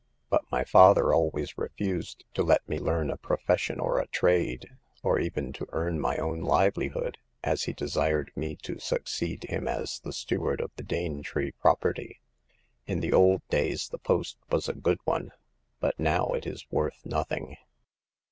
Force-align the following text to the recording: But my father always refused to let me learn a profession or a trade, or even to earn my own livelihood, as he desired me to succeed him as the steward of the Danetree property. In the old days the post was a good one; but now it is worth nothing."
But 0.31 0.41
my 0.51 0.63
father 0.63 1.13
always 1.13 1.59
refused 1.59 2.25
to 2.33 2.41
let 2.41 2.67
me 2.67 2.79
learn 2.79 3.11
a 3.11 3.17
profession 3.17 3.79
or 3.79 3.99
a 3.99 4.07
trade, 4.07 4.65
or 5.03 5.19
even 5.19 5.53
to 5.53 5.67
earn 5.73 5.99
my 5.99 6.17
own 6.17 6.41
livelihood, 6.41 7.19
as 7.43 7.65
he 7.65 7.73
desired 7.73 8.31
me 8.35 8.55
to 8.63 8.79
succeed 8.79 9.43
him 9.43 9.67
as 9.67 9.99
the 9.99 10.11
steward 10.11 10.59
of 10.59 10.71
the 10.75 10.83
Danetree 10.83 11.51
property. 11.51 12.19
In 12.87 12.99
the 13.01 13.13
old 13.13 13.47
days 13.49 13.89
the 13.89 13.99
post 13.99 14.39
was 14.49 14.67
a 14.67 14.73
good 14.73 14.97
one; 15.03 15.33
but 15.79 15.99
now 15.99 16.29
it 16.29 16.47
is 16.47 16.65
worth 16.71 17.05
nothing." 17.05 17.57